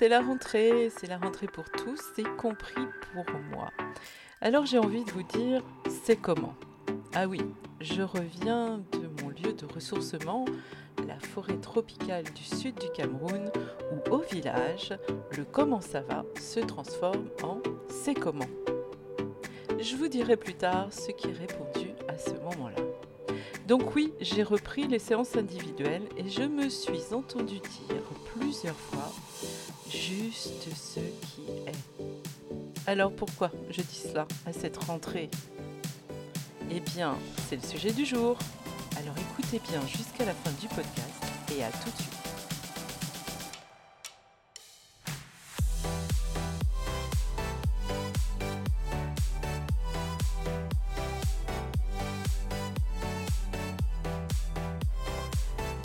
[0.00, 3.68] C'est la rentrée, c'est la rentrée pour tous, y compris pour moi.
[4.40, 6.54] Alors j'ai envie de vous dire, c'est comment?
[7.12, 7.42] Ah oui,
[7.82, 10.46] je reviens de mon lieu de ressourcement,
[11.06, 13.52] la forêt tropicale du sud du Cameroun,
[13.92, 14.94] où au village,
[15.36, 17.58] le comment ça va se transforme en
[17.90, 18.48] c'est comment.
[19.78, 22.82] Je vous dirai plus tard ce qui est répondu à ce moment-là.
[23.66, 28.02] Donc oui, j'ai repris les séances individuelles et je me suis entendu dire
[28.34, 29.12] plusieurs fois
[29.90, 31.72] juste ce qui est.
[32.86, 35.28] Alors pourquoi je dis cela à cette rentrée?
[36.70, 37.16] Eh bien,
[37.48, 38.38] c'est le sujet du jour.
[38.96, 41.24] Alors écoutez bien jusqu'à la fin du podcast
[41.56, 42.16] et à tout de suite.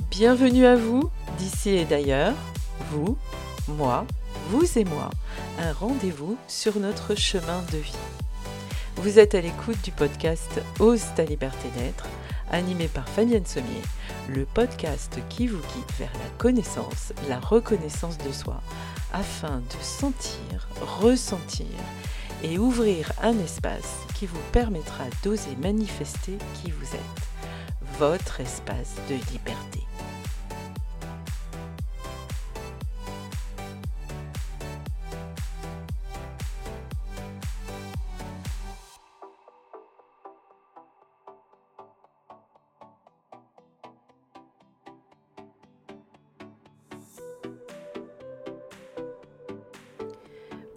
[0.10, 2.34] Bienvenue à vous, d'ici et d'ailleurs,
[2.92, 3.18] vous,
[3.68, 4.06] moi,
[4.50, 5.10] vous et moi,
[5.60, 7.98] un rendez-vous sur notre chemin de vie.
[8.98, 12.06] Vous êtes à l'écoute du podcast Ose ta liberté d'être,
[12.52, 13.82] animé par Fabienne Sommier,
[14.30, 18.62] le podcast qui vous guide vers la connaissance, la reconnaissance de soi,
[19.14, 20.68] afin de sentir,
[21.02, 21.66] ressentir
[22.44, 29.16] et ouvrir un espace qui vous permettra d'oser manifester qui vous êtes, votre espace de
[29.32, 29.86] liberté.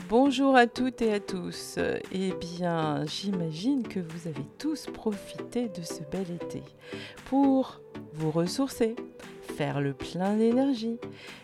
[0.08, 1.78] Bonjour à toutes et à tous.
[2.12, 6.62] Eh bien, j'imagine que vous avez tous profité de ce bel été
[7.26, 7.82] pour
[8.14, 8.96] vous ressourcer,
[9.56, 10.98] faire le plein d'énergie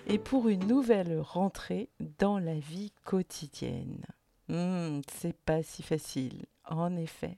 [0.06, 4.06] et pour une nouvelle rentrée dans la vie quotidienne.
[4.48, 7.36] Hmm, c'est pas si facile, en effet.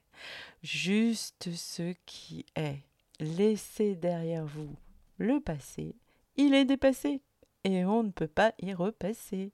[0.62, 2.84] Juste ce qui est.
[3.18, 4.76] Laissez derrière vous
[5.18, 5.96] le passé.
[6.36, 7.20] Il est dépassé
[7.64, 9.50] et on ne peut pas y repasser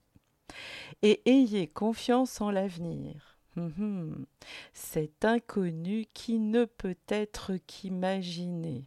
[1.02, 3.38] et ayez confiance en l'avenir.
[3.56, 4.26] Hum, hum.
[4.72, 8.86] C'est inconnu qui ne peut être qu'imaginé.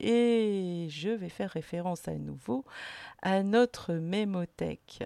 [0.00, 2.64] Et je vais faire référence à nouveau
[3.22, 5.04] à notre mémothèque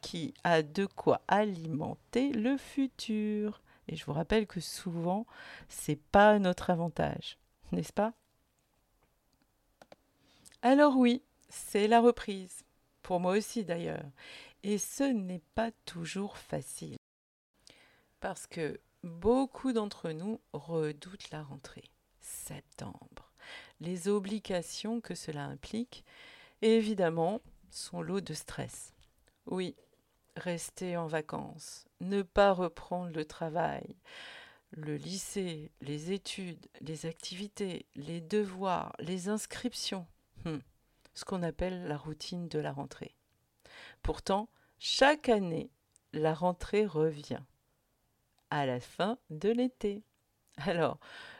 [0.00, 3.62] qui a de quoi alimenter le futur.
[3.88, 5.26] Et je vous rappelle que souvent,
[5.68, 7.38] c'est pas notre avantage,
[7.72, 8.12] n'est-ce pas?
[10.62, 12.64] Alors oui, c'est la reprise.
[13.02, 14.04] Pour moi aussi d'ailleurs.
[14.62, 16.96] Et ce n'est pas toujours facile.
[18.20, 21.90] Parce que beaucoup d'entre nous redoutent la rentrée.
[22.20, 23.32] Septembre.
[23.80, 26.04] Les obligations que cela implique,
[26.60, 27.40] évidemment,
[27.70, 28.94] sont l'eau de stress.
[29.46, 29.74] Oui,
[30.36, 33.96] rester en vacances, ne pas reprendre le travail,
[34.70, 40.06] le lycée, les études, les activités, les devoirs, les inscriptions.
[40.44, 40.58] Hmm.
[41.14, 43.14] ce qu'on appelle la routine de la rentrée.
[44.02, 44.48] Pourtant,
[44.78, 45.70] chaque année,
[46.12, 47.42] la rentrée revient
[48.50, 50.02] à la fin de l'été.
[50.56, 50.98] Alors,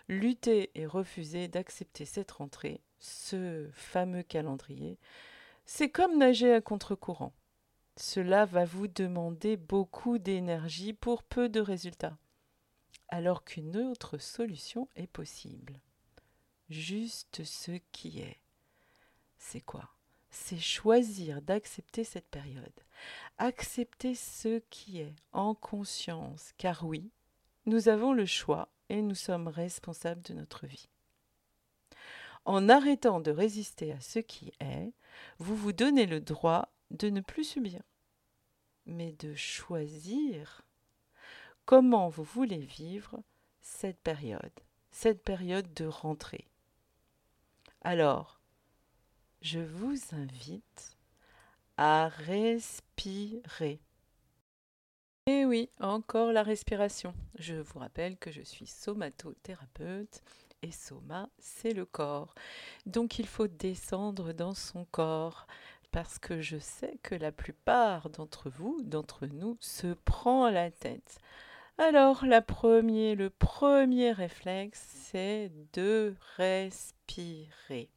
[0.08, 4.98] lutter et refuser d'accepter cette rentrée, ce fameux calendrier,
[5.64, 7.34] c'est comme nager à contre-courant.
[7.96, 12.16] Cela va vous demander beaucoup d'énergie pour peu de résultats,
[13.08, 15.80] alors qu'une autre solution est possible.
[16.70, 18.40] Juste ce qui est.
[19.36, 19.90] C'est quoi?
[20.32, 22.72] C'est choisir d'accepter cette période.
[23.38, 27.10] Accepter ce qui est en conscience, car oui,
[27.66, 30.88] nous avons le choix et nous sommes responsables de notre vie.
[32.44, 34.92] En arrêtant de résister à ce qui est,
[35.38, 37.82] vous vous donnez le droit de ne plus subir,
[38.86, 40.62] mais de choisir
[41.66, 43.22] comment vous voulez vivre
[43.60, 44.52] cette période,
[44.90, 46.48] cette période de rentrée.
[47.82, 48.41] Alors,
[49.42, 50.96] je vous invite
[51.76, 53.80] à respirer.
[55.26, 57.12] Et oui, encore la respiration.
[57.38, 60.22] Je vous rappelle que je suis somatothérapeute
[60.62, 62.34] et soma, c'est le corps.
[62.86, 65.48] Donc il faut descendre dans son corps
[65.90, 71.18] parce que je sais que la plupart d'entre vous, d'entre nous, se prend la tête.
[71.78, 77.90] Alors, la premier, le premier réflexe, c'est de respirer.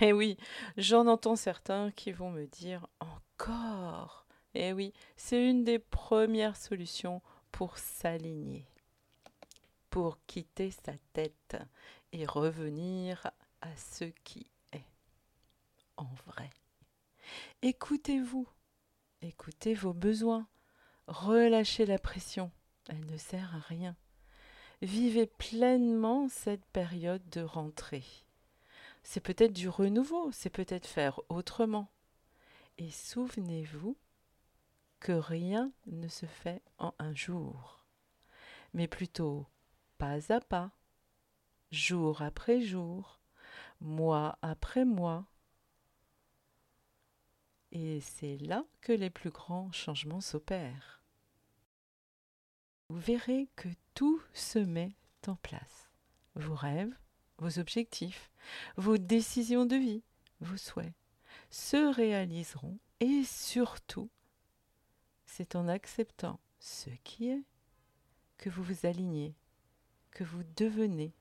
[0.02, 0.38] Eh oui,
[0.78, 4.26] j'en entends certains qui vont me dire encore.
[4.54, 7.20] Eh oui, c'est une des premières solutions
[7.52, 8.66] pour s'aligner,
[9.90, 11.56] pour quitter sa tête
[12.12, 13.30] et revenir
[13.60, 14.86] à ce qui est
[15.98, 16.48] en vrai.
[17.60, 18.48] Écoutez-vous,
[19.22, 20.48] Écoutez vos besoins.
[21.06, 22.50] Relâchez la pression.
[22.88, 23.94] Elle ne sert à rien.
[24.80, 28.04] Vivez pleinement cette période de rentrée.
[29.02, 31.90] C'est peut-être du renouveau, c'est peut-être faire autrement.
[32.78, 33.96] Et souvenez-vous
[35.00, 37.84] que rien ne se fait en un jour,
[38.74, 39.46] mais plutôt
[39.98, 40.70] pas à pas,
[41.70, 43.20] jour après jour,
[43.80, 45.26] mois après mois.
[47.72, 51.02] Et c'est là que les plus grands changements s'opèrent.
[52.88, 54.96] Vous verrez que tout se met
[55.26, 55.90] en place.
[56.34, 56.96] Vos rêves,
[57.40, 58.30] vos objectifs,
[58.76, 60.02] vos décisions de vie,
[60.40, 60.92] vos souhaits
[61.50, 64.08] se réaliseront et surtout,
[65.24, 67.42] c'est en acceptant ce qui est
[68.38, 69.34] que vous vous alignez,
[70.10, 71.12] que vous devenez,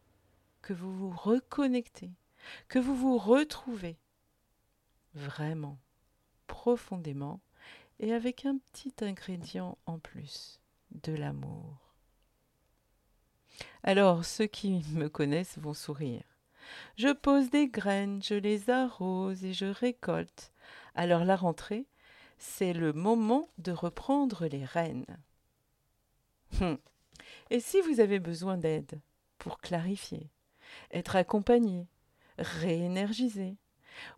[0.61, 2.11] que vous vous reconnectez,
[2.67, 3.97] que vous vous retrouvez
[5.13, 5.79] vraiment,
[6.47, 7.41] profondément
[7.99, 10.59] et avec un petit ingrédient en plus,
[10.91, 11.88] de l'amour.
[13.83, 16.23] Alors ceux qui me connaissent vont sourire.
[16.97, 20.51] Je pose des graines, je les arrose et je récolte.
[20.95, 21.85] Alors la rentrée,
[22.37, 25.05] c'est le moment de reprendre les rênes.
[26.61, 26.77] Hum.
[27.49, 28.99] Et si vous avez besoin d'aide
[29.37, 30.29] pour clarifier,
[30.91, 31.87] être accompagné,
[32.37, 33.57] réénergiser,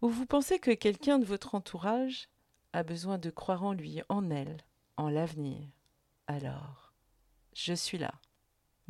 [0.02, 2.30] ou vous pensez que quelqu'un de votre entourage
[2.74, 4.58] a besoin de croire en lui, en elle,
[4.98, 5.68] en l'avenir,
[6.28, 6.94] alors
[7.54, 8.14] je suis là.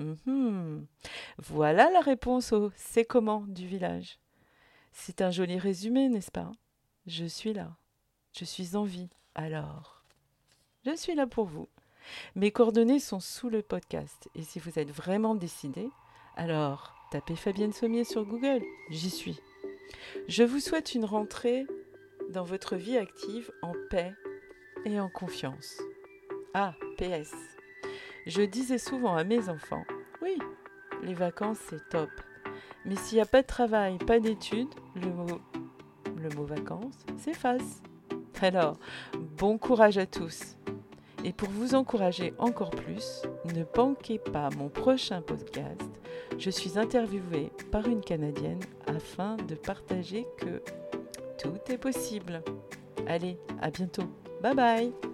[0.02, 0.86] Mhm.
[1.38, 4.20] Voilà la réponse au c'est comment du village.
[4.92, 6.52] C'est un joli résumé, n'est-ce pas?
[7.08, 7.76] Je suis là.
[8.34, 9.10] Je suis en vie.
[9.36, 10.04] Alors,
[10.86, 11.70] je suis là pour vous.
[12.36, 14.30] Mes coordonnées sont sous le podcast.
[14.36, 15.90] Et si vous êtes vraiment décidé,
[16.36, 18.62] alors tapez Fabienne Sommier sur Google.
[18.90, 19.40] J'y suis.
[20.28, 21.66] Je vous souhaite une rentrée
[22.30, 24.14] dans votre vie active en paix
[24.86, 25.78] et en confiance.
[26.54, 27.34] Ah, PS.
[28.26, 29.84] Je disais souvent à mes enfants,
[30.22, 30.38] oui,
[31.04, 32.10] les vacances c'est top.
[32.86, 35.42] Mais s'il n'y a pas de travail, pas d'études, le mot,
[36.18, 37.82] le mot vacances s'efface.
[38.42, 38.78] Alors,
[39.38, 40.58] bon courage à tous.
[41.24, 43.22] Et pour vous encourager encore plus,
[43.54, 45.90] ne manquez pas mon prochain podcast.
[46.40, 50.62] Je suis interviewée par une Canadienne afin de partager que
[51.38, 52.42] tout est possible.
[53.08, 54.10] Allez, à bientôt.
[54.42, 55.11] Bye bye